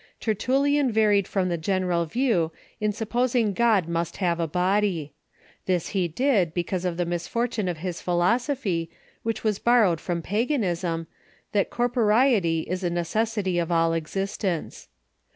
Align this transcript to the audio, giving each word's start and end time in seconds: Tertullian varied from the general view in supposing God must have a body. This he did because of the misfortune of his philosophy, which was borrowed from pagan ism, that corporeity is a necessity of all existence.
Tertullian 0.19 0.91
varied 0.91 1.27
from 1.27 1.49
the 1.49 1.59
general 1.59 2.05
view 2.07 2.51
in 2.79 2.91
supposing 2.91 3.53
God 3.53 3.87
must 3.87 4.17
have 4.17 4.39
a 4.39 4.47
body. 4.47 5.13
This 5.67 5.89
he 5.89 6.07
did 6.07 6.55
because 6.55 6.85
of 6.85 6.97
the 6.97 7.05
misfortune 7.05 7.67
of 7.67 7.77
his 7.77 8.01
philosophy, 8.01 8.89
which 9.21 9.43
was 9.43 9.59
borrowed 9.59 10.01
from 10.01 10.23
pagan 10.23 10.63
ism, 10.63 11.05
that 11.51 11.69
corporeity 11.69 12.61
is 12.61 12.83
a 12.83 12.89
necessity 12.89 13.59
of 13.59 13.71
all 13.71 13.93
existence. 13.93 14.87